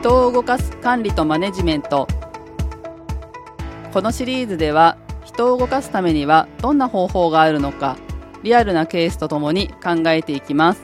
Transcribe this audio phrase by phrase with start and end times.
[0.00, 2.08] 人を動かす管理とマネジメント。
[3.92, 7.98] このシリーズでは人を動かすためにはどんな方法があるのか
[8.42, 10.82] リアルなケースとともに考えていきます。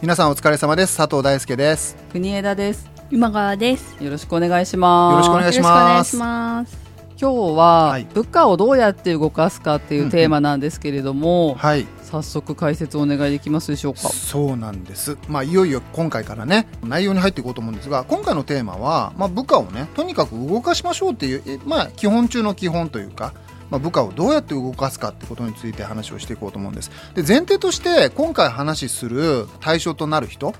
[0.00, 0.96] 皆さんお疲れ様です。
[0.96, 1.96] 佐藤大輔です。
[2.12, 2.88] 国枝です。
[3.10, 3.96] 今川です。
[4.00, 5.12] よろしくお願いします。
[5.14, 6.78] よろしくお願いしよろしくお願いますします。
[7.20, 8.06] 今日は、はい。
[8.14, 23.34] 部下をどうやって動かすかっていうテーマなんですけれども、はい早速解説お願いできますでしょうかそうなんですまあいよいよ今回からね内容に入っていこうと思うんですが今回のテーマは、まあ、部下をねとにかく動かしましょうっていうえまあ基本中の基本というか
[23.70, 26.90] まあ、部下をどうやって動かすかってことについて話をしていこうと思うんです。
[27.14, 30.54] で前提として今回話する対象となる人、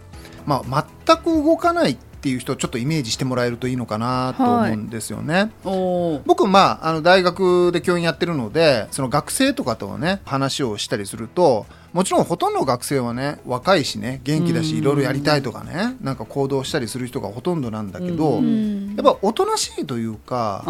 [0.47, 5.52] まあ、全く動かないっていう人をちょっとイメージしてもらえるといいのかなと思うんですよね。
[5.62, 6.23] おー。
[6.24, 14.64] 僕まああの大学で教員やってるのでその学生とかとね話をしたりするともちろんほとんどの学生はね若いしね元気だうん。
[14.64, 20.62] しいろいろやりたいとかねなんか行動したりする人がほとんどなんだけど、やっぱおとなしいというか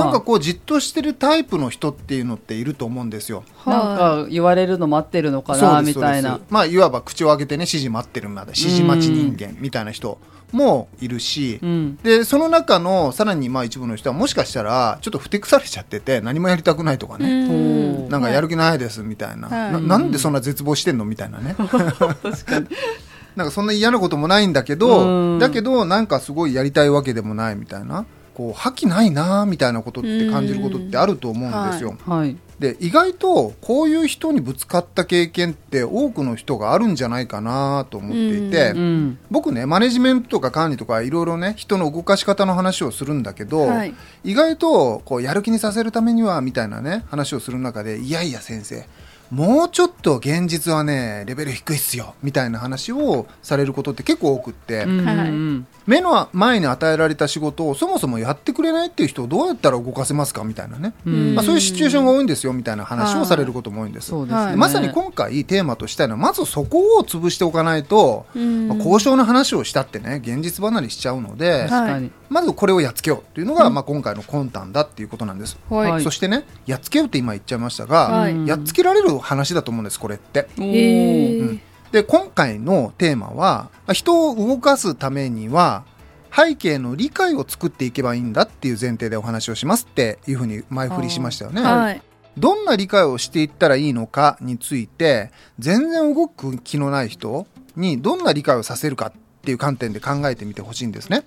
[0.00, 3.42] なんかこうじっとしてるタイプの人っていうのっていると思うんですよ。
[3.66, 6.38] なんか言われるの待ってるのかなみたいな。
[6.50, 10.20] まあいわば口を開けてね指示待ってるまで指示待ち人間みたいな人
[10.52, 11.96] もいるし、うん。
[12.02, 17.52] でその中のさらにまあ一部の人はもしかしたらちょっとふてくされちゃってて何もやりたくないとかね、う
[18.06, 18.08] ん。
[18.08, 19.72] なんかやる気ないですみたいな、はい。
[19.72, 21.04] ななんでそんな絶望してんの？
[21.04, 21.54] みたいなね。
[21.58, 22.66] 確かに。
[23.36, 25.38] なんかそんな嫌なこともないんだけど、うん。
[25.38, 28.06] だけどなんかすごいやりたいわけでもないみたいな。
[28.34, 31.96] こう覇気ないなみたいなことって感じることってあると思うんですよ。
[32.06, 39.18] はいで意外とこういう人にぶつかった経験って多くの人があるんじゃないかなと思っていて、うん。
[39.30, 43.94] 僕ねマネジメントとか管理とかいろいろね人の動かし方の話をするんだけど、はい。
[44.24, 48.84] 意外とこうやる気にさせるためにはみたいなね話をする中でいやいや先生
[49.30, 61.34] もうちょっと現実はねレベル低いっすよみたいな話をされることって結構多くって、うん目の前に与えられた仕事をそもそもやってくれないっていう人をどうやったら動かせますかみたいなね、うん。
[61.34, 64.08] まあ、そういうシチュエーションが多いんですよみたいな話をされることも多いんです。
[64.08, 64.44] そうですね。
[64.44, 68.68] はいまさに今回テーマとしたいのはまずそこを潰しておかないと、うん。
[68.68, 75.90] まあ、交渉の話をしたってね現実離れしちゃうので、確かにまずこれをやっつけようというのが、まあ、今回の魂胆だっていうことなんです、はい。
[75.90, 76.02] はい。
[76.02, 78.46] そしてねやっつけようって今言っちゃいましたが、はい。
[78.46, 80.48] やっつけられる話だと思うんですこれって。
[80.56, 81.60] うん。
[81.92, 85.84] で今回のテーマはまあ人を動かすためには
[86.32, 91.62] 背景の理解を作っていけばいいんだっていう前提でお話をしますっていうふうに前振りしましたよね。
[91.62, 92.02] はい。
[92.38, 99.12] どんな理解をしていったらいいのかについて全然動く気のない人にどんな理解をさせるかっ
[99.42, 101.24] ていう観点で考えてみてほしいんですね。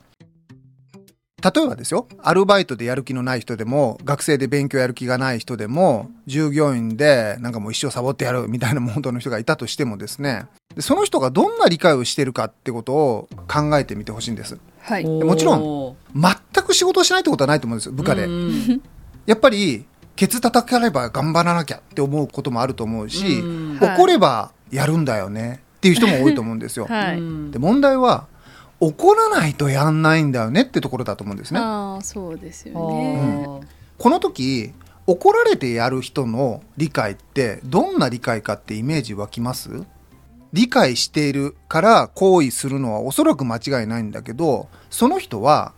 [1.43, 14.57] 例えばですよ、アルバイトでやる気のない人でも、学生で勉強やる気がない人でも、従業員でなんかもう一生サボってやるみたいなモードの人がいたとしてもですね、でその人がどんな理解をしてるかってことを考えてみてほしいんです。
[14.79, 15.05] はい。
[15.05, 18.25] もちろんお全く仕事をしないってことはないと思うんですよ、部下で。
[18.25, 18.81] うん
[19.25, 19.85] やっぱり、
[20.17, 23.41] ケツ叩かれば頑張らなきゃって思うこともあると思うし、
[23.81, 26.85] 怒ればやるんだよねっていう人も多いと思うんですよ。
[26.85, 27.19] はい。
[27.19, 28.27] うんで問題は、
[28.85, 31.59] 怒らないとやんないんだよねってところだと思うんですね。
[31.59, 33.45] ああ、そうですよあね。
[33.47, 33.67] ー
[33.97, 34.73] この時、
[35.07, 39.69] 怒られてやる人の理解ってどんな理解かってイメージ湧きます？
[40.53, 45.73] 理解しているから行為するのはおそらく間違いないんだけど、その人は、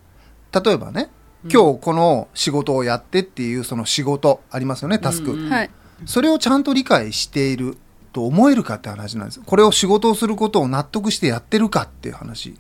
[0.52, 1.10] 例えばね、
[1.52, 5.32] 今日この仕事をやってっていうその仕事ありますよね、タスク。
[5.32, 5.70] うんはい。
[6.06, 7.78] それをちゃんと理解している
[8.12, 9.42] と思えるかって話なんです。
[9.46, 12.56] これを仕事をすることを納得してやってるかっていう話。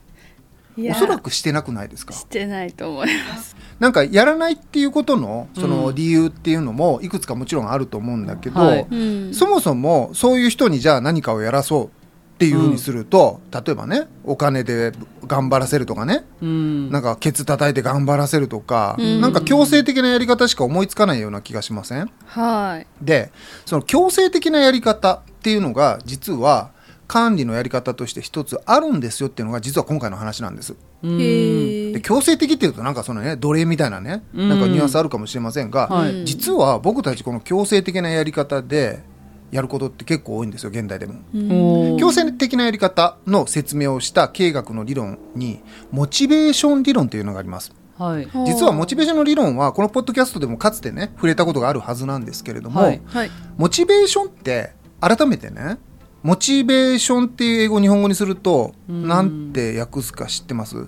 [0.77, 2.13] おそらくしてなくないですか？
[2.13, 3.55] してないと思います。
[3.79, 5.95] なんかやらないっていうことのそうのん。
[5.95, 8.87] 理由っていうのもいくつかもちろんあると思うんだけど、はい。
[8.89, 9.33] うん。
[9.33, 14.91] そもそもそういう人にじゃあ何かをやらそうっていうふうにすると、例えばねお金で
[15.25, 16.25] 頑張らせるとかね。
[16.41, 16.91] うん。
[16.91, 19.21] なんかケツ叩いて頑張らせるとか、うん。
[19.21, 22.11] なんか強制的なやり方しか思いつかないような気がしません？
[22.25, 22.87] はい。
[23.01, 23.31] で
[23.65, 26.71] その強制的なやり方っていうのが実は
[27.07, 30.75] 管理のやり方として一つあるんですよっていうのが実は今回の話なんです。
[31.03, 39.03] で強制的っていうとなんかそのね奴隷みたいなねうんなんかニュアンスあるかもしれませんが、はいうん実は僕たちこの強制的なやり方で
[39.51, 41.97] やることって結構多いんですよ現代でも。
[41.97, 45.61] 強制的なやり方の説明をした経営学の理論に
[45.91, 47.73] モチベーション理論というのがあります。
[47.97, 53.31] はい実はモチベーションの理論はこのポッドキャストでもかつてね触れたことがあるはずなんですけれども、はいはい。
[53.57, 55.77] モチベーションって改めてね
[56.25, 59.07] モチベーションっていう英語を日本語にするとうん。
[59.07, 60.87] なんて訳すか知ってます？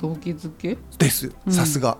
[0.00, 0.78] 動機づけ？
[0.96, 1.32] です。
[1.44, 1.52] うん。
[1.52, 1.98] さすが、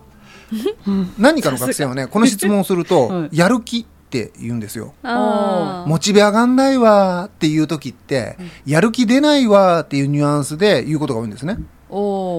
[1.19, 3.37] 何かの学生はねこの質問をすると、 はい。
[3.37, 4.93] やる気って言うんですよ。
[5.03, 11.55] モチベ上がんないわーっていう時って、やる気出ないわーっていうニュアンスで言うことが多いんですね。
[11.55, 11.61] で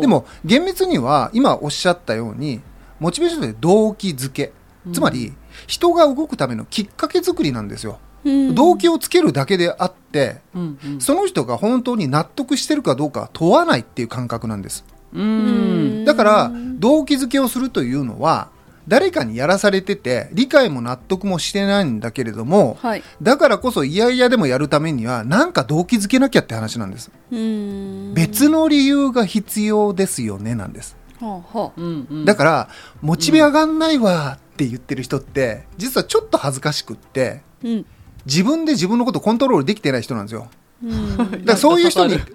[0.06, 2.62] も厳密には今おっしゃったように
[3.00, 4.54] モチベーションって動機づけ。
[4.94, 5.34] つまり、
[5.66, 8.07] 人が動くためのきっかけ作りなんですよ、うん
[8.54, 11.00] 動機をつけるだけであってうんうん。
[11.00, 14.84] その人が本当に納得してるかどうかは問わないっていう感覚なんです。
[15.12, 16.04] うん。
[16.04, 18.50] だから動機づけをするというのは
[18.88, 23.02] 誰かにやらされてて理解も納得もしてないんだけれどもはい。
[23.22, 27.10] だからこそ嫌々でもやるためには何か動機づけなきゃって話なんです。
[27.30, 28.14] うん。
[28.14, 30.96] 別の理由が必要ですよねなんです。
[31.20, 32.24] はあはうんうん。
[32.24, 32.68] だから
[33.02, 37.86] モチベ上がんないわって言ってる人って実はちょっと恥ずかしくってあうん
[38.28, 40.48] 自分で自分のことコントロールできてない人なんですよ。
[40.84, 41.16] うん。
[41.16, 42.18] だからそういう人に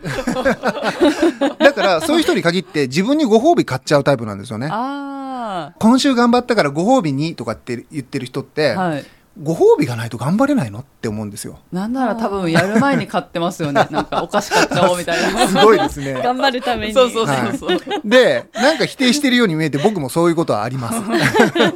[1.59, 4.69] だからそういう人に限って自分にご褒美買っちゃうタイプなんですよね。
[4.71, 9.05] あ今週頑張ったからご褒美にとかって言ってる人って、あはい。
[9.41, 11.57] ご褒美がないと頑張れないのって思うんですよ。
[11.71, 13.85] なんなら多分やる前に買ってますよね。
[13.89, 15.47] なんかお菓子買っちゃおうみたいな。
[15.47, 16.21] すごいですね。
[16.21, 16.93] 頑張るために。
[16.93, 20.99] そうそうそうそう、でなんか否定してるように見えて僕もそういうことはあります。
[20.99, 21.63] で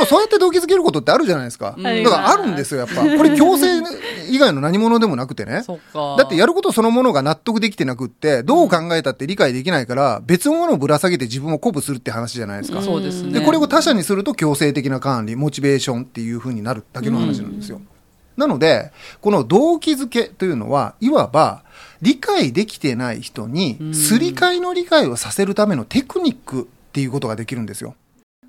[0.00, 1.82] もそうやって動機づけることってあるじゃないですか、うん。
[1.82, 3.02] だからあるんですよやっぱ。
[3.02, 3.66] これ強制
[4.28, 5.62] 以外の何者でもなくてね。
[5.94, 13.38] だってやることそのものが納得できてなくってどう考えたって理解できないから別のものをぶら下げて自分を鼓舞するって話じゃないですか、そうですね。
[13.38, 17.80] でこれを他者にすると強制的な管理モチベーションっていう風になるだけの話なんですよ、
[18.36, 21.62] なのでこの動機づけというのはいわば
[22.02, 23.94] 理解できてない人にうん。
[23.94, 27.94] すり替えの理解をさせるためのテクニックっていうことができるんですよ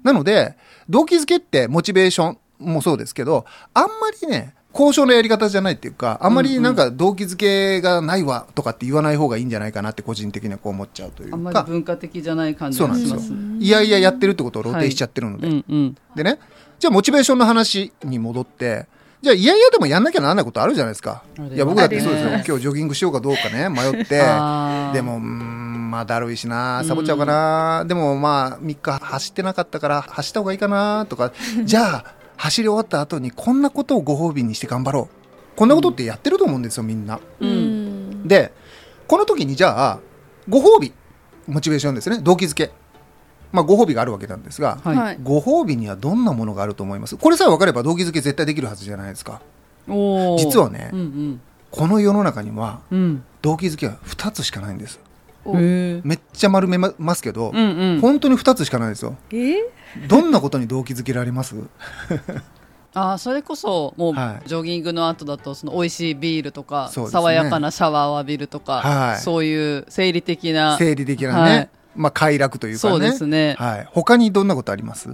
[0.03, 0.55] なので
[0.89, 3.89] 動機づけってモチベーションもそうですけどあんま
[4.21, 13.17] りね交渉のやり方じゃないっていうかあんまりなんか動機づけがないわとかって言わない方がいいんじゃないかなって個人的にはこう思っちゃうというあんまりか文化的じゃない感じそうなんですよ。
[13.17, 15.97] がしますいやいややってるってことを露呈しちゃってるので、うんうん。
[16.15, 16.39] でね、
[16.79, 18.87] じゃあモチベーションの話に戻って、
[19.21, 21.23] じゃあいやいやでもやんなきゃならないことあるじゃないですか。
[21.53, 22.29] いや僕だってそうですよ。
[22.29, 25.60] 今日ジョギングしようかどうかね、迷って、でも、うーん、
[25.91, 31.33] まあだるいしな、サボっちゃおうかな、でもまあ3日走ってなかったから走った方がいいかなとか、
[31.65, 32.05] じゃあ
[32.37, 35.57] 走り終わった後にこんなことをご褒美にして頑張ろう。
[35.57, 37.19] こんなことってやってると思うんですよ、みんな。
[37.39, 38.23] ううん。
[38.23, 38.53] んで、
[39.07, 39.99] この時にじゃあ、
[40.47, 40.93] ご褒美、
[41.47, 42.71] モチベーションですね、動機づけ。
[43.51, 47.17] まあご褒美があるわけなんですが、はい、はいご褒美にはどんなものがあると思います？
[47.17, 49.41] これさえ分かれば動機づけ絶対できるはずじゃないですか。
[49.87, 52.99] 実はねうんこの世の中にはうん。
[52.99, 54.99] うん動機づけは2つしかないんです
[55.45, 58.01] めっちゃ丸めまますけど、うんうん。
[58.01, 59.15] 本当に2つしかないですよ。
[59.31, 59.35] え？
[59.35, 61.55] ーどんなことに動機づけられます？
[62.93, 64.47] あーそれこそもう、はい。
[64.47, 67.07] ジョギングの後だとその美味しいビールとか、ね。
[67.07, 69.19] 爽やかなシャワーを浴びるとか、はい。
[69.19, 71.69] そういう生理的な生理的なね、はい。
[71.95, 72.91] まあ快楽というかね。
[72.91, 75.09] そうですね、はい、他にどんなことあります？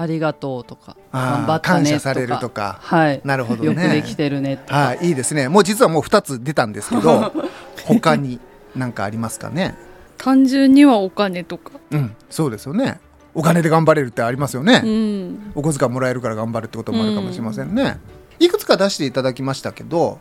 [0.00, 2.78] ありがとうとか頑張ったね感謝されるとか。
[2.82, 3.20] はい。
[3.24, 3.68] なるほどね。
[3.68, 5.08] よくできてるねとか、はい。
[5.08, 5.48] いいですね。
[5.48, 7.32] もう実はもう2つ出たんですけど
[7.84, 8.40] 他に
[8.78, 9.74] 何かありますかね？
[10.16, 11.72] 単純にはお金とか。
[11.90, 13.00] うんそうですよね。
[13.34, 15.52] お金で頑張れるってありますよね、うん。
[15.54, 17.98] お小遣いもらえるから頑張るってこともあるかもしれませんね、
[18.40, 20.18] いくつか出していただきましたけど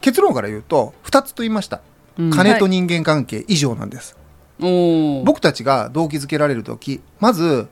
[0.00, 1.80] 結論から言うと2つと言いました。
[2.16, 2.30] うん。
[2.30, 4.16] 金と人間関係以上なんです、
[4.60, 5.24] おー。
[5.24, 7.66] 僕たちが動機づけられる時まず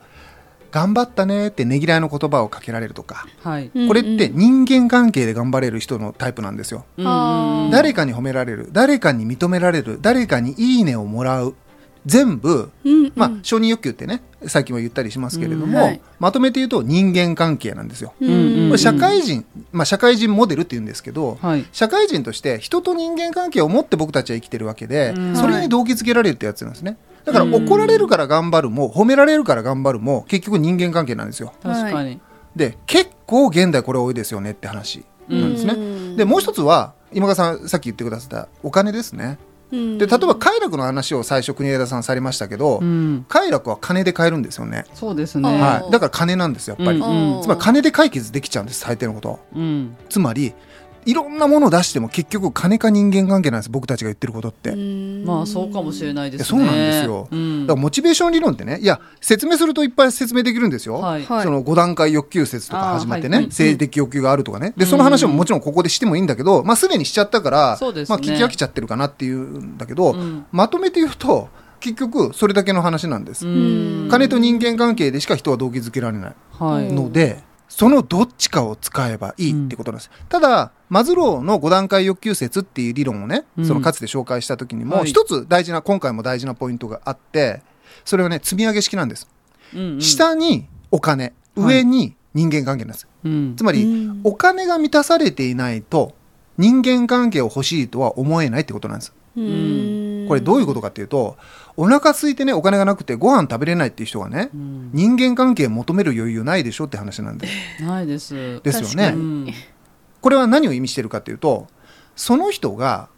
[0.73, 3.27] 頑張ったねってねぎらいの言葉をかけられるとか。
[3.43, 11.55] はい、これって人間関係で頑張れる人のタイプなんですよ、誰かに褒められる誰かに認められる誰かにいいねをもらう
[12.05, 13.13] 全部うんうん。
[13.15, 16.01] まあ、承認欲求ってね最近は言ったりしますけれども、うんはい。
[16.19, 18.13] まとめて言うと人間関係なんですよ。
[18.19, 18.69] うんうん。
[18.69, 21.65] これ社会人、まあ、社会人モデルって言うんですけど、はい。
[21.71, 25.35] 社会人として人と人間関係を持って僕たちは生きてるわけで、うん。
[25.35, 26.97] それに動機づけられるってやつなんですね。
[27.25, 27.55] だからうん。
[27.55, 31.53] 怒られるから頑張るも褒められるから頑張るも結局人間関係なんですよ。
[31.61, 32.19] 確かに、
[32.55, 35.73] で結構現代これ多いですよねって話なんですね。
[35.73, 36.17] うん。
[36.17, 39.37] でもう一つは今川さんさっき言ってくださったお金ですね。
[39.71, 39.97] うん。
[39.97, 44.85] で例えば快楽の話を最初国枝さんされましたけど、うん、快楽は金で買えるんですよね。
[44.93, 47.41] そうですね、はい、だから金なんですよやっぱり、うん。
[47.41, 49.39] つまり金で解決できちゃうんです大抵のこと。
[49.55, 50.53] うん、つまり
[51.05, 55.23] いろんなものを出しても結局金か人間関係なんです僕たちが言ってることって、だうん。
[55.25, 56.45] まあそうかもしれないですね。
[56.45, 57.27] そうなんですよ。
[57.31, 57.67] うん。
[57.67, 61.43] からモチベーション理論ってねいや説明するといっぱい説明できるんですよ、はい、はい。
[61.43, 63.47] その5段階欲求説とか始まってね、はい。
[63.49, 64.73] 生理的欲求があるとかね。
[64.77, 68.15] でうんその話ももちろんここでしてもいいんだけど、まあ、すでにしちゃったから、そうですね。
[68.15, 70.45] まあ、聞き飽きちゃってるかなっていうんだけど、うん。
[70.51, 74.07] まとめて言うと結局それだけの話なんです、うん。
[74.09, 80.11] 金と人間関係でしか人は動機づけられないはい、ので、そのどっちかを使えばいいってことなんです。
[80.29, 83.65] ただ、マズローの5段階欲求説っていう理論をね、うん。
[83.65, 85.09] そのかつて紹介した時にも、はい。
[85.09, 87.63] 一つ大事な、今回も大事なポイントがあって、
[88.05, 89.27] それはね、積み上げ式なんです。
[89.73, 90.01] うんうん。
[90.01, 91.77] 下にお金、はい。
[91.77, 93.07] 上に人間関係なんです。
[93.23, 93.55] うん。
[93.55, 94.21] つまり、うん。
[94.23, 96.13] お金が満たされていないと、
[96.59, 99.13] 人間関係を欲しいとは思えないってことなんです。
[99.35, 100.25] うん。
[100.27, 101.37] これどういうことかっていうと、
[101.75, 104.91] お腹空いてね、お金がなくてご飯食べれないっていう人がね、うん。
[104.93, 107.83] 人間関係求める余裕ないでしょって話なんです。
[107.83, 108.61] ないです。
[108.61, 109.73] ですよね
[110.23, 111.67] これは何を意味してるかっていうと、
[112.15, 113.09] その人が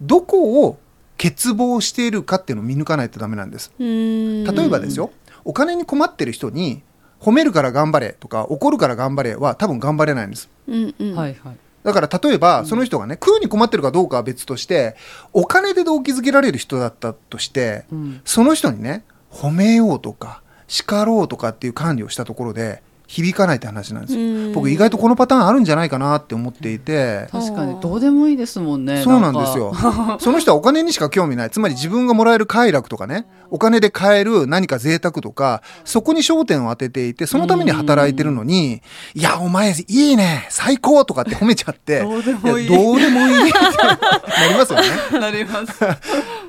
[0.00, 0.78] どこを
[1.18, 3.70] 欠乏しているかっていうのを見抜かないとダメなんです。
[3.78, 5.10] 例例えばですよ、
[5.44, 6.82] お金に困ってる人に、
[7.20, 10.48] 褒めるから頑張れとか、怒るから頑張れは多分頑張れないんです。
[10.66, 11.56] うんうんはいはい。
[11.84, 14.96] だから例えば、その人がね、食うに困ってるかどうかは別として、
[15.34, 24.20] お金で動機づけられる人だったとして、うんその人にね、褒めようとか、叱ろうとかっていう管理をしたところで、響かないって話なんですよ。
[24.20, 29.02] うん僕意外とこのパターンあるんじゃないかなって思っていて、確かにどうでもいいですもんね。
[29.02, 29.74] そうなんですよ。
[30.18, 31.50] その人はお金にしか興味ない。
[31.50, 38.82] つまり自分がもらえる快楽とかね、お金で買える何か贅沢とか、そこに焦点を当てていて、そのために働いてるのに、
[39.14, 44.86] いや、お前いいね、最高とかって褒めちゃって、 どうでもいいやどうでもいいってなりますよね。
[45.20, 45.72] なります。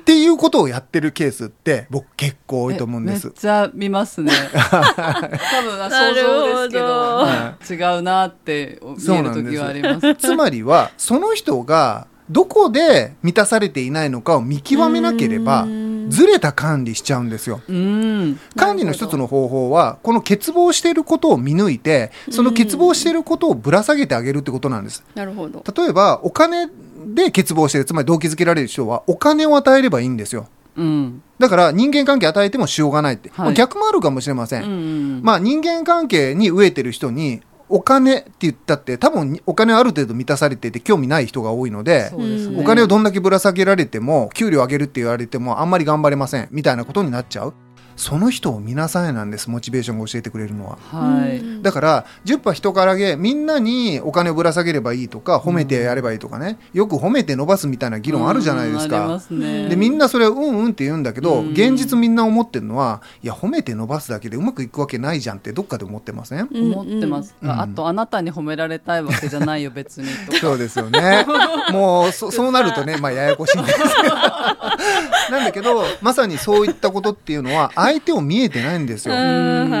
[0.08, 3.34] っていうことをやってるケースって、僕結構多いと思うんですめっ。
[3.34, 4.32] ちゃ見ますね。
[4.56, 10.14] 多分あ想像ですけどな違うなって見える時はあります。
[10.14, 17.60] つまりは、その人がどこで満たされていないのかを見極めなければう、んずれた管理しちゃうんですよ。
[17.68, 18.40] うん。
[18.56, 25.04] 管理の一つの方法は、この欠乏していることを見抜いて、その欠乏していることをぶら下げてあげるってことなんです。
[25.14, 26.68] なるほど例えば、お金
[27.06, 30.48] で欠乏している、つまり動機づけられる人は、お金を与えればいいんですよ。
[30.76, 31.22] うん。
[31.38, 33.30] だから、人間関係与えてもしょうがないって。
[33.30, 34.64] はいまあ逆もあるかもしれません。
[34.64, 35.20] うん。
[35.22, 42.58] まあ、人間関係に飢えてる人に、お金って言ったって、多分お金はある程度満たされていて興味ない人が多いので、ね。
[42.58, 47.54] お金をどんだけぶら下げられても、給料上げるって言われても、あんまり頑張れません、みたいなことになっちゃう。
[47.98, 50.78] その人を見なさいなんです、モチベーションが教えてくれるのは。
[50.90, 51.38] はい。
[51.38, 59.20] うんだから、10羽人からげ、みんなにお金をぶら下げればいいとか、褒めてやればいいとかね、よく褒めて伸ばすみたいな議論あるじゃないですかうんありま。
[59.20, 59.68] すね。
[59.68, 66.48] で、みんなそれはうんうんって言うんだけど、うん現実みんな思ってるのは、いや、褒めて伸ばすだけでうまくいくわけないじゃんってどっかで思ってません？
[66.52, 70.38] 思ってますうんが、あとあなたに褒められたいわけじゃないよ別にとか。
[70.40, 71.26] そうですよね。
[71.72, 73.78] もうそ、 そうなるとね、まあ、ややこしいんです。
[75.32, 79.14] なんだけど、まさにそういったことっていうのは、相手を見えてないんですよ。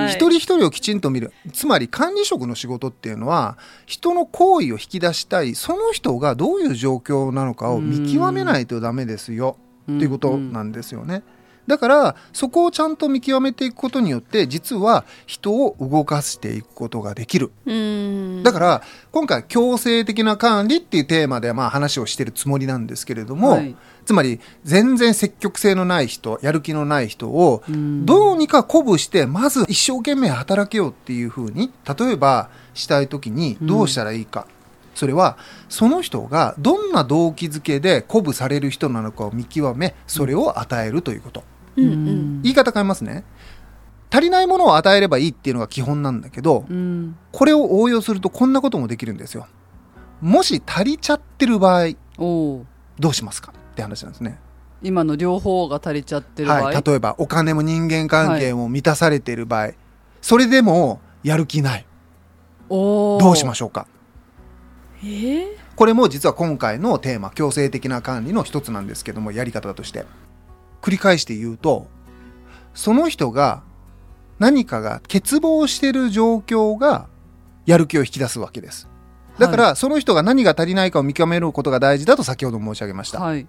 [0.06, 1.32] 一人一人をきちんと見る。
[1.52, 9.58] つまり管理職の仕事っていうのは、人の行為を引き出したい、その人がどういう状況なのかを見極めないとダメですよ。
[9.82, 11.22] っていうことなんですよね。
[11.66, 17.52] だから、そこをちゃんと見極めていくことによって、実は人を動かしていくことができる。
[17.66, 23.76] うんだから、今回、強制的な管理っていうテーマでまあ話をしてるつもりなんですけれども、はい
[24.08, 34.46] つまり、全然積極性のない人、やる気のない人を、うんどうにか鼓舞して、まず一生懸命働けようっていうふうに、例えばしたいときにどうしたらいいか。
[34.94, 35.36] それは、
[35.68, 41.44] その人がどんな動機づけで鼓舞される人なのかを見極め、それを与えるということ。
[41.76, 43.24] うんうん言い方変えますね。
[44.10, 49.46] 足りないものを与えればいいっていうのが基本なんだけど、うんこれを応用するとこんなこともできるんですよ。
[50.22, 51.88] もし足りちゃってる場合、
[52.98, 53.52] どうしますか？
[53.78, 54.40] って話なんですね。
[54.82, 56.82] 今の両方が足りちゃってる場合、はい。
[56.82, 59.70] 例えば、お金も人間関係も満たされている場合、
[60.20, 61.86] それでもやる気ない。
[62.68, 63.86] おどうしまししょうか？
[65.02, 65.46] えー？
[65.76, 70.04] これも実は今回のテーマ、強制的な管理の一つなんですけども、やり方として。
[70.82, 71.86] 繰り返して言うと、
[72.74, 73.62] その人が
[74.38, 77.08] 何かが欠乏している状況が
[77.66, 78.88] やる気を引き出すわけです。
[79.38, 83.20] だから、その人が何が足りないかを見極めることが大事だと先ほど申し上げました。
[83.20, 83.46] はい、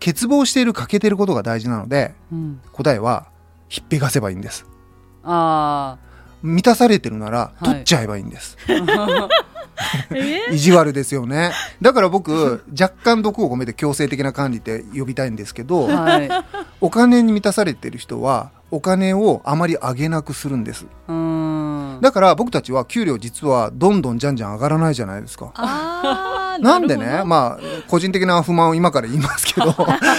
[0.00, 3.26] 欠乏している、欠けていることが大事なので、うん、答えは、
[3.68, 4.66] ひっぺがせばいいんです。
[5.22, 5.98] あ
[6.42, 8.56] 満たされてるなら、はい取っちゃえばいいんです。
[10.50, 11.52] 意地悪ですよね。
[11.80, 16.30] だから僕、若干毒を込めて強制的な管理って呼びたいんですけど、はい
[16.80, 20.86] お金に満たされてる人は、お金をあまり上げなくするんです。
[21.08, 25.52] うんだから僕たちは給料実はどんどんじゃんじゃん上がらないじゃないですか。
[26.58, 29.74] なんでね、まあ、個人的な不満を今から言いますけど、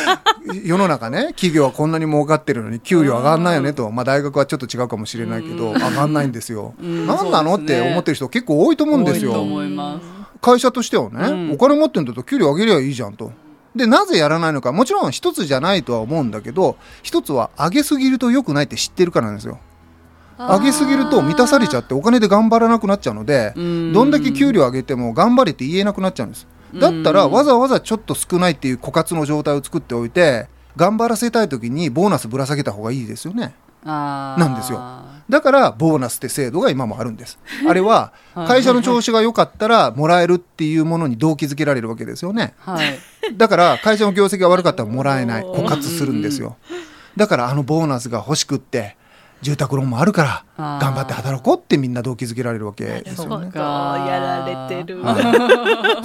[0.63, 6.73] 世の中ね、企業はこんなに儲かってるのに給料上がんないよねと、まあ大学はちょっと違うかもしれないけど、うん上がんないんですよ。
[6.81, 9.35] うんなのねて思ってる人結構多いと思うんですよ。
[10.41, 13.31] 会社としてはね、うんお金持ってんだと給料上げりゃいいじゃんと。
[13.75, 19.59] で、なぜやらないのか、もちろん一つじゃないとは思うんだけど、一つは上げすぎると良くないって知ってるからなんですよ。
[20.47, 23.93] 上げすぎると満たされちゃってお金で頑張らなくなっちゃうので、うん。
[23.93, 26.47] どんだけ給料上げても頑張れって言えなくなっちゃうんです。
[26.73, 33.53] だったらうんわざわざちょっと少ないっていう枯渇の状態を作っておいて、頑張らせたい時にボーナスぶら下げた方がいいですよね。
[33.83, 34.79] なんですよ。
[35.29, 37.39] だからボーナスって制度が今もあるんです。
[37.67, 38.47] あれははい。
[38.47, 42.53] 会社の調子が良かったらもらえるっていうものに動機づけられるわけですよね。
[42.59, 42.99] はい。
[43.35, 45.43] だから会社の業績が悪かったらもらえない。
[45.43, 46.57] 枯渇するんですよ。
[47.17, 48.95] だからあのボーナスが欲しくって
[49.41, 53.45] 住宅ローンもあるから頑張って働こうってみんな動機づけられるわけですよね。
[53.45, 55.01] そうかやられてる。
[55.01, 55.21] はい、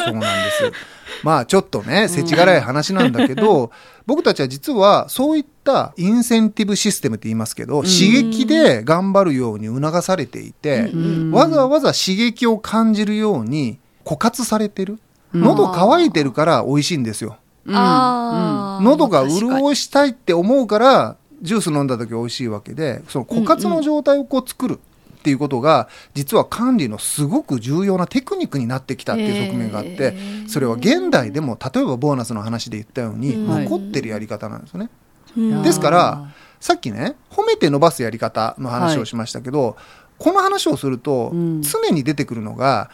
[0.02, 0.96] そうなんです。
[1.22, 3.70] まあちょっとね、世知辛い話なんだけど、
[4.06, 11.30] 僕たちは実はそういったインセンティブシステムって言いますけど、刺激で頑張るように促されていて、うん。
[11.32, 14.98] わざわざ刺激を感じるように枯渇されてる。
[15.34, 15.40] うん。
[15.42, 17.36] 喉乾いてるから美味しいんですよ。
[17.66, 24.78] 喉が潤したいって思うから、ジュース飲んだ時美味しいわけで、その枯渇の状態をこう作る。
[25.16, 30.14] っていうことが実は管理のすごく重要なテクニックになってきたっていう側面があって、
[30.46, 34.90] それは現代でも例えばボーナスの話で言ったようにうん残ってるやり方なんですよね。
[35.36, 35.62] うん。
[35.64, 36.28] ですから
[36.60, 39.76] さっきね褒めて伸ばすやり方の話をしましたけど、
[40.18, 41.60] この話をするとうん。
[41.60, 42.88] 常に出てくるのが、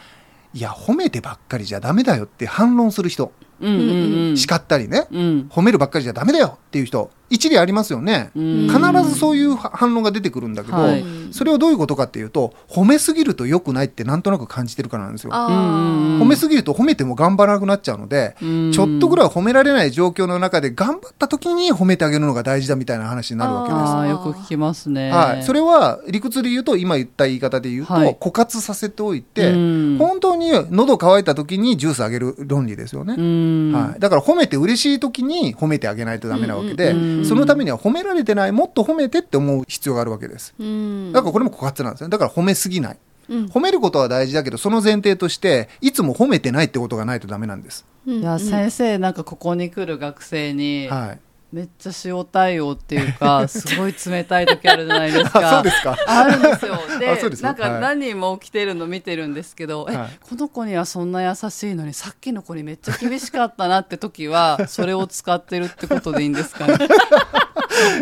[0.55, 3.31] いや褒めてばっかりじゃダメだよって反論する人、
[3.61, 5.49] 叱ったりね、うん。
[5.51, 8.29] 褒めるばっかりじゃダメだよっていう人一理ありますよね。
[8.35, 8.69] うん。
[8.69, 11.03] 必ずそういう反論が出てくるんだけど、はい。
[11.31, 15.31] それはどういうことかっていうと褒めすぎると良くないってなんとなく感じてるからなんですよ。
[15.31, 18.71] 褒めすぎると褒めても頑張らなくなっちゃうので、うん。
[18.71, 24.27] ちょっとぐらい褒められない状況の中で頑張った時に褒めてあげるのが大事だみたいな話になるわけです。
[24.27, 25.11] よく聞きますね。
[25.11, 29.97] はい、それは理屈で言うと今言った言い方で言うと、はい枯渇させておいて、うん。
[29.97, 33.15] 本当に喉乾いた時にジュースあげる論理ですよね。
[33.17, 33.71] うん。
[33.73, 40.53] はい、だから褒めて嬉しい時に褒めてあげないとダメなわけで、うんそのためには褒められてないもっと褒めてって思う必要があるわけです。
[40.59, 41.11] うん。
[41.11, 42.97] だからこれも枯渇なんですねだから褒めすぎない。
[43.29, 43.45] うん。
[43.45, 48.19] 褒めることは大事だけどその前提としていつも褒めてないってことがないとダメなんです、うん。
[48.19, 51.19] いや先生なんかここに来る学生にはい
[51.53, 55.97] めっちゃ塩対応っていうか すごい冷たい時あるじゃないですあかそうですか。
[56.07, 56.79] あるんですよ。
[56.99, 57.81] でなんかはい。
[57.81, 59.95] 何人も来てるの見てるんですけど、はい。
[59.95, 66.75] え、この子にはそんな優しいのに、さっきの子にめっちゃ厳しかったなって時は、 それを使ってるってことでいいんですかね？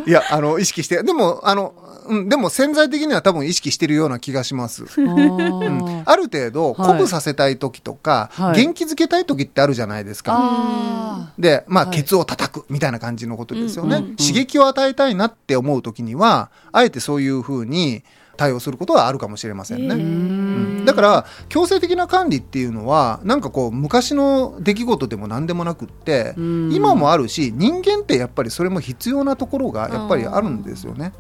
[0.06, 1.04] いやあの意識して。
[1.04, 1.74] でもあの、
[2.08, 4.86] うん、でも潜在的には多分意識してるような気がします。
[4.86, 6.76] あある程度はい。
[6.76, 8.56] 鼓舞させたい時とか、はい。
[8.56, 11.96] 元気づけたい時ってあるじゃないですか、あで、まあ、はい。
[11.96, 13.98] ケツを叩くみたいな感じのことですよね。
[13.98, 18.04] うんうんうん刺激を与えたいなって思う時には、あえてそういうふうに
[18.38, 19.96] 対応することはあるかもしれませんね。
[19.96, 31.14] うんだから強制的な管理っていうのはなんかこう昔の出来事でも何でもなくってうん今もあるし人間ってやっぱりそれも必要なところがやっぱりあるんですよね。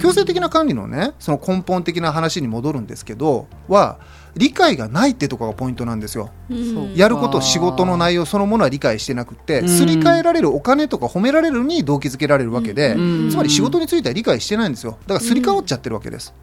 [0.00, 3.98] 強制的な管理のねその根本的な話に戻るんですけどは
[4.36, 6.30] 理解がないってところがポイントなんですよ。
[6.50, 6.94] うん。
[6.94, 9.68] やること仕事の内容そのものは理解してなくてうん。
[9.68, 13.30] すり替えられるお金とか褒められるに動機づけられるわけでうん。
[13.30, 14.98] つまり仕事については理解してないんですよ。
[15.06, 16.34] だからすり替わっちゃってるわけです。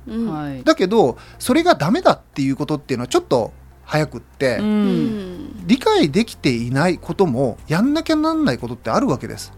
[0.64, 3.52] だけどそれがダメだっていうことっていうのはちょっと
[3.84, 4.60] 早くって
[5.66, 9.52] 理解できていないこともやんなきゃなんないことってあるわけです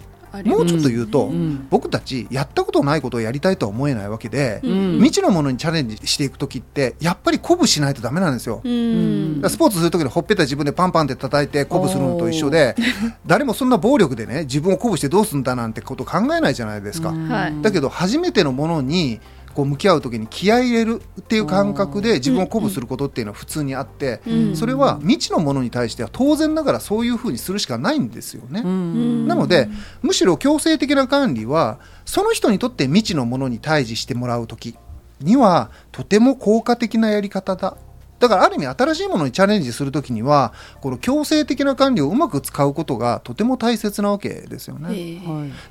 [0.45, 1.67] もうちょっと言うとうん。
[1.69, 4.93] 僕たちやったことないことをやりたいとは思えないわけでうん。
[4.95, 8.61] 未知のものにチャレンジしていく時ってやっぱり鼓舞しないとダメなんですよ。
[8.63, 9.41] うん。
[9.47, 12.75] スポーツするときにほっぺた自分でパンパンって叩いて鼓舞するのと一緒で
[13.27, 17.61] 誰もそんな暴力でね自分を鼓舞してどうすんだなんてこと考えないじゃないですか、はい。
[17.61, 19.19] だけど初めてのものに
[19.53, 24.55] こう向き合うときに気合い入れるっていう感覚で自分を鼓舞することっていうのは普通にあって、うん。
[24.55, 28.61] それは未知のものに対しては当然ながらそういうふうにするしかないんですよね。
[28.63, 29.27] うん。
[29.27, 29.69] なので
[30.01, 34.75] むしろ強制的な管理はその人にとって未知のものに対峙してもらう時
[35.21, 37.77] にはとても効果的なやり方だ。
[38.23, 45.21] だからある意味新しいものにチャレンジする時にはこの強制的な管理をうまく使うことがとても大切なわけですよね。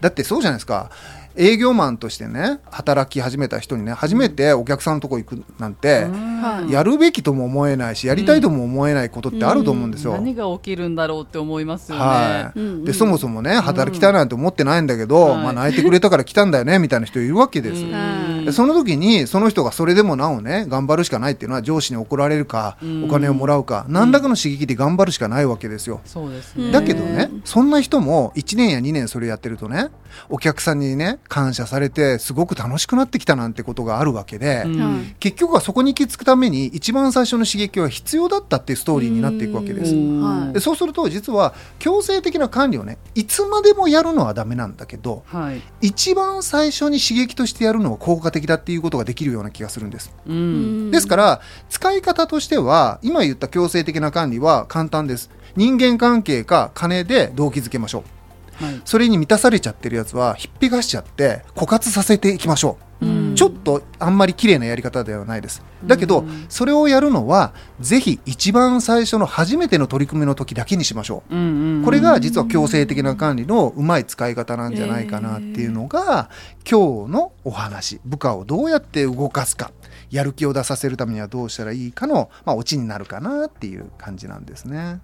[0.02, 0.90] だってそうじゃないですか
[1.36, 6.72] 営業マンとしてね働き始めた人にね初めてお客さんのとこ行くなんて、はい。
[6.72, 10.12] やるべきとも思えないしやりたいとも思えないことってあると思うんですよ。
[10.14, 12.02] 何が起きるんだろうって思いますよね。
[12.02, 12.84] はい。
[12.84, 15.42] でそもそもね働きたいなんて思ってないんだけど、はい。
[15.42, 17.82] まあ、泣いてくれたから来たんだよねみたいな人いるわけです。
[17.82, 18.44] うん。
[18.44, 23.04] でその時にその人がそれでもなおね頑張るしかないっていうのは上司に怒られるか、うん。
[23.04, 26.00] お金をもらうか何らかの刺激で頑張るしかないわけですよ。
[26.04, 26.72] そうですね。
[26.72, 29.90] だけどね、そんな人も1年や2年それやってるとね
[30.28, 39.94] お客さんにね感謝されてすごく楽しくなってきたなんてことがあるわけで、うんはい結局はそこに行き着くために一番最初の刺激は必要だったっていうストーリーになっていくわけです。
[39.94, 45.62] はいでそうすると実は強制的な管理をねいつまでもやるのはダメなんだけどはい。
[45.80, 50.14] 一番最初に刺激としてやるのは効果的だっていうことができるような気がするんです。
[50.26, 50.90] うん。
[50.90, 55.30] ですから使い方としては今言った強制的な管理は簡単です。
[55.56, 58.21] 人間関係か金で動機づけましょう。
[58.62, 58.80] はい。
[58.84, 63.34] それに満たされちゃってるやつはひっぺがしちゃって枯渇させていきましょう、うん。
[63.34, 65.62] ちょっとあんまり綺麗なやり方ではないです。
[65.84, 66.46] だけど、うん。
[66.48, 71.34] それをやるのはぜひ一番最初の初めての取り組みの時だけにしましょう。
[71.34, 76.30] うんうんこれが実は強制的な管理のうまい使い方なんじゃないかなっていうのが、
[76.68, 78.00] 今日のお話。
[78.04, 79.72] 部下をどうやって動かすか。
[80.10, 85.00] やる気を出させるためにはどうしたらいいかの、まあ、オチになるかなっていう感じなんですね。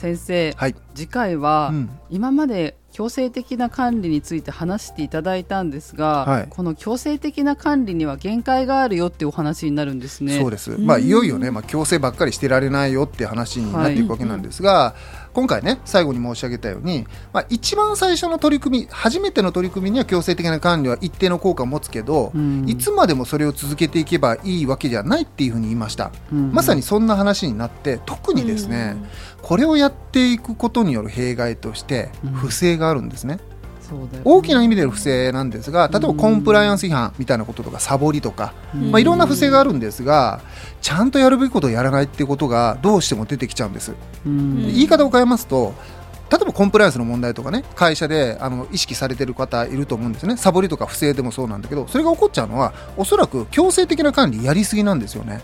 [0.00, 1.90] 先生はい、次回は、うん。
[2.08, 6.46] 今まで強制的な管理について話していただいたんですが、はい。
[6.48, 10.38] この強制的な管理には限界があるよっていうお話になるんですね。
[10.38, 14.94] そうです、まあ、いよいよね、まあ、強制ばっかりしてられないよっていう話になっていくわけなんですが、
[15.32, 22.68] 今回ね最後に申し上げたように、まあ、一番最初の取り組み初めての取り組みには強制的な管理は一定の効果を持つけど、うん。
[22.68, 26.52] いつまでもそれを続けていけばいいわけじゃないっていうふうに言いました、うん。
[26.52, 28.96] まさにそんな話になって特にですね、
[29.42, 32.32] これをやっていくことによる弊害としてうん。
[32.32, 33.38] 不正があるんですね
[34.24, 40.40] 大きな意味での不正なんですが例えばコンプライアンス違反みたいなこととかサボりとか、まあ、いろんな不正があるんですが
[40.80, 43.94] ちゃんとやるべきことをやらないっていうことがどうしても出てきちゃうんです、
[44.26, 44.66] うん。
[44.66, 45.74] 言い方を変えますと
[46.30, 50.36] 例えばコンプライアンスの問題とかね会社であの意識されてる方いると思うんですね。
[50.36, 55.40] サボりとか不正でもそうなんだけどそれが起こっちゃうのはおそらく強制的な管理やりすぎなんですよね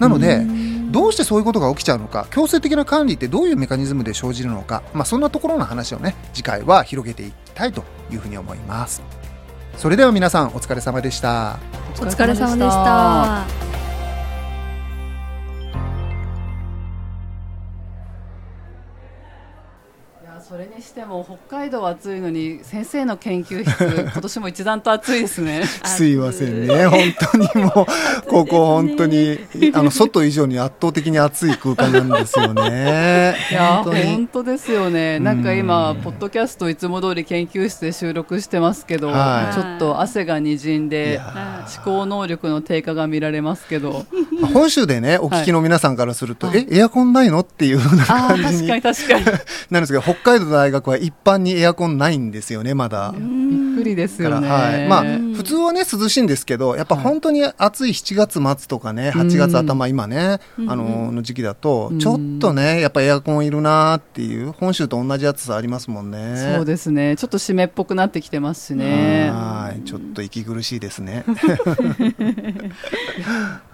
[0.00, 0.44] なので、
[0.90, 9.02] どうしてそういうことが起きちゃうのか強制的な管理ってどういうメカニズムで生じるのか、まあ、そんなところの話をね次回は広げていきたいというふうに思います。
[9.76, 11.58] それでは皆さんお疲れ様でした。
[12.00, 13.99] お疲れ様でした。
[20.42, 25.64] それにしても北海道は暑いのに先生の研究室今年も一段と暑いですね。
[25.84, 26.86] すいませんね。
[26.86, 27.00] 本
[27.32, 27.86] 当にも
[28.22, 29.38] うここ本当に
[29.74, 33.36] あの外以上に圧倒的に暑い空間なんですよね。
[33.50, 34.02] いや本当に。
[34.04, 35.18] 本当ですよね。
[35.18, 39.54] なんか今うんポッドキャストいつも通り研究室で収録してますけど、はい。
[39.54, 44.04] ちょっと汗が滲んいでや思考能力の低下が見られますけど、まあ
[44.46, 49.24] 本州でねお聞きの皆さんからすると、はいえエアコンないのっていう感じに確かに確かに
[49.70, 53.14] なんですけど北海道の大学は一般にエアコンないんですよねまだ。
[53.16, 54.48] びっくりですよね。
[54.48, 55.02] はい、まあ
[55.34, 66.54] 普通はね涼しいんですけどやっぱ本当に暑い7月末とかね8月頭今ね、あのの時期だとうんちょっとねやっぱエアコンいるなーっていう本州と同じ暑さありますもんね。
[66.56, 67.16] そうですね。
[67.16, 69.30] ちょっと湿っぽくなってきてますしね。
[69.30, 71.24] はいちょっと息苦しいですね。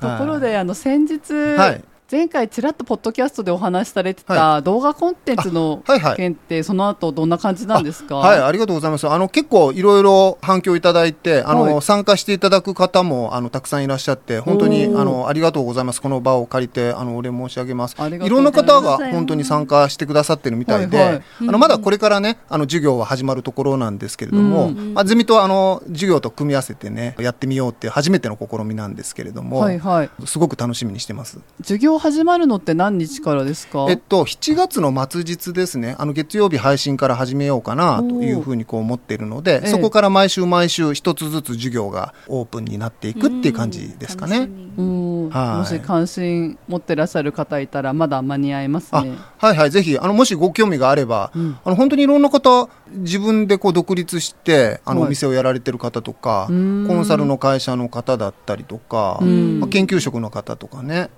[0.01, 1.85] ところであの先日、はい。
[2.09, 5.83] 前回ちらっとポッドキャストでお話しされてはた動画コンテンツの
[6.17, 8.19] 件ってその後どんな感じなんですか？
[8.19, 9.09] はい、ありがとうございます。
[9.09, 16.01] あの、結構いろいろ反響いただいて、あの、はい参加していただく方も、あの、たくさんいらっしゃって、本当に、あの、ありがとうございます。
[16.01, 17.97] この場を借りて、あの、お礼申し上げます。
[17.99, 30.11] いろんな方が本当に参加してくださってるみたいで、はいはいあの、まだこれからね、あの、授業は始まるところなんですけれども、うんまあ、ゼミとあの、授業と組み合わせてね、やってみようって初めての試みなんですけれども、はいはい。
[30.25, 31.41] すごく楽しみにしてます。
[31.63, 33.87] 授業始まるのって何日からですか？
[33.89, 39.69] えっと、7月の末日ですね、あの月曜日配信から始めようかなというふうにこう思っているので、ええ。
[39.69, 44.49] そこから毎週毎週一つずつ授業がオープンになっていくっていう感じですかね。
[44.77, 45.31] うん。
[45.31, 45.57] はい。
[45.59, 49.15] もし関心持ってらっしゃる方いたらまだ間に合いますあね。
[49.39, 51.57] はいはい、ぜひ、あの、もしご興味があれば、うん。
[51.65, 55.09] あの、本当にいろんな方、自分でこう独立して、あの、はい。
[55.09, 57.01] お店をやられてる方とか、コうん。
[57.01, 59.61] ンサルの会社の方だったりとか、うん。
[59.61, 61.09] まあ研究職の方とかね、うん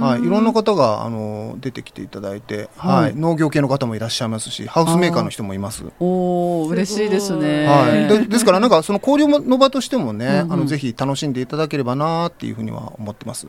[0.00, 3.02] はい、いろんな方が、あの、出てきていただいて、はい。
[3.04, 5.84] はい、農業系の方もいらっしゃいますし、ハウスメーカーの人もいます。
[6.00, 7.66] おお嬉しいですね。
[7.66, 10.52] はい、で ですからなんかその交流の場としてもね、うんうん。
[10.52, 13.46] あのぜひ楽しんでいただければなっていうふうには思ってます。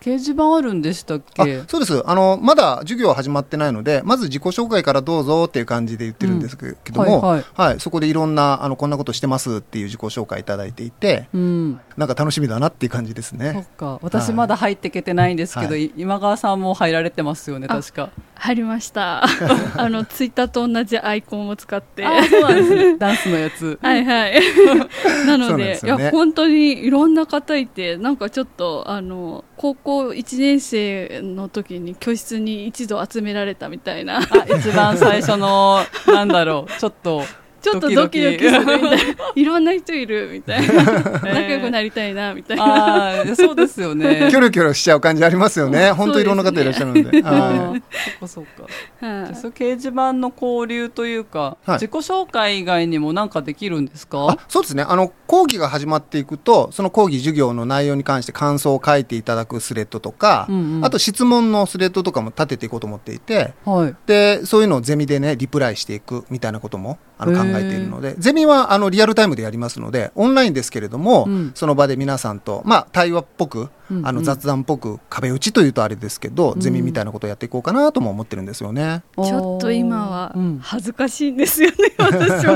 [0.00, 1.62] 掲示板あるんでしたっあけ。
[1.68, 11.80] そうですあのまだ授業は始まってないのでまず自己紹介からどうぞっていう感じで言ってるんですけども、うんはいはいそこでいろんなあのこんなことしてますっていう自己紹介いただいていてうん。
[11.96, 13.66] なんか楽しみだなっていう感じですそっね。
[13.76, 13.98] か。
[14.02, 18.10] 私まだ入ってけてないんですけど、はい今川さんも入られてますよね確か。
[18.46, 19.24] 入りました。
[19.76, 22.04] あのツイッターと同じアイコンを使って。
[22.30, 22.96] そうなんですね。
[22.98, 23.76] ダンスのやつ。
[23.82, 24.40] はいはい。
[25.26, 34.18] なのでねいや本当にいろんな方いてなんかちょっとあの高校1年生の時に教室に一度集められたみたいな。
[34.18, 34.22] あ
[34.56, 37.24] 一番最初のなんだろうちょっと
[37.62, 38.38] ちょっとドキドキ。
[38.38, 38.90] するみたいな。
[39.34, 40.84] いろんな人いるみたいな。
[40.84, 42.64] 仲良くなりたいなみたいな。
[42.64, 44.28] ああそうですよね。
[44.30, 45.90] キョロキョロしちゃう感じありますよね。
[45.92, 47.02] 本当いろんな方いらっしゃるので。
[47.02, 49.34] そっかそっか。
[49.34, 51.78] そう掲示板の交流というか、はい。
[51.80, 54.06] 自己紹介以外にも何かできるんですい。
[54.06, 54.28] か？
[54.30, 54.84] あそうですね。
[54.86, 60.84] あの講義が始まっていくと、その講義授業の内容に関して感想を書いていただくスレッドとか、うんうん。
[60.84, 63.94] あと質問のスレッドとかも立てていこうと思っていて、はい。
[64.06, 71.52] でそういうのをゼミでねリプライしていくみたいなこともあの考えているのでゼミはあのリアルタイムでやりますのでオンラインですけれども、うん。
[71.54, 74.06] その場で皆さんと、まあ、対話っぽく、うんうん。
[74.06, 76.60] あの雑談っぽく壁打ちというとあれですけど、うん。
[76.60, 79.02] ゼミみたいなことをやっていこうかなとも思ってるんですよね。
[79.16, 80.58] ちょっと今はうん。
[80.60, 82.54] 恥ずかしいんですよね、 私も。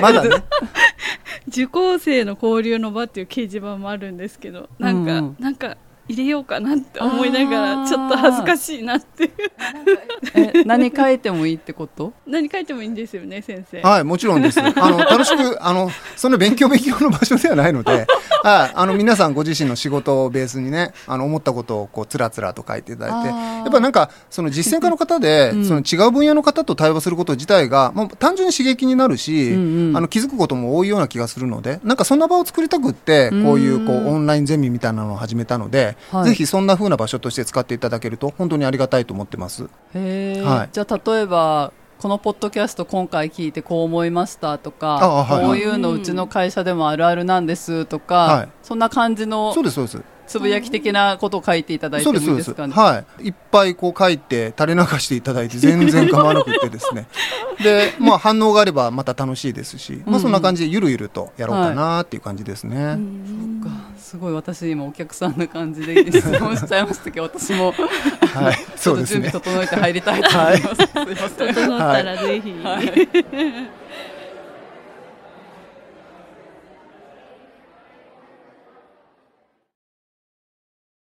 [0.00, 0.44] まだね。
[1.48, 5.36] 受講生の交流の場っていう掲示板もあるんですけどなんか、うんうん。
[5.38, 5.76] なんか
[6.08, 9.30] 入れようかなって思いながらちょっと恥ずかしいなっていう。
[10.34, 12.12] え何書いてもいいってこと？
[12.26, 13.80] 何書いてもいいんですよね先生。
[13.82, 14.60] はい、もちろんです。
[14.60, 18.06] あの、楽しく、あの、そんな勉強勉強の場所ではないので、
[18.44, 25.64] はい、あの、皆さんご自身の仕事をベースにね、あの、思ったことを、こう、つらつらと書いていただいて、やっぱなんか、その実践家の方で、うん。
[25.64, 29.96] その違う分野の方と対話すること自体が、もう単純に刺激になるし、うんうん。
[29.96, 36.30] あの、気づくことも多いような気がするので、なんかそんな場を作りたくって、こういう、こう、オンラインゼミみたいなのを始めたので、はい。
[36.30, 39.62] ぜひそんな風な場所として使っていただけると、本当にありがたいと思ってます。
[39.62, 40.68] はい。
[40.72, 50.02] じゃあ例えばこのポッドキャスト今回聞いてこう思いましたとか、あはいはいこういうのうちの会社でもあるあるなんですとか、はいそんな感じのそうです、そうです。
[50.26, 52.14] つぶやき的なことを書いていただいても。
[52.14, 52.66] いいでか？
[52.66, 52.74] ね。
[52.74, 53.28] はい。
[53.28, 57.06] いっぱいこう書いて、垂れ流していただいて、全然構わなくってですね。
[57.62, 62.98] で、まあ反応があればまた楽しいですし、まあそんな感じでゆるゆるとやろうかなっていう感じですね。
[63.62, 63.81] そっか
[64.12, 68.56] すごい私今お客さんな感じで質問しちゃいましたけど私もはい。
[68.78, 69.30] ちょっと準備。
[69.30, 70.74] 整えて入りたいと思います。
[70.74, 73.81] すいません整ったらぜひ、はい